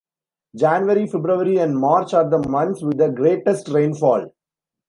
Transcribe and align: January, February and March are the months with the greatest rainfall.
January, 0.55 1.05
February 1.05 1.57
and 1.59 1.77
March 1.77 2.15
are 2.15 2.27
the 2.27 2.39
months 2.49 2.81
with 2.81 2.97
the 2.97 3.09
greatest 3.11 3.67
rainfall. 3.67 4.31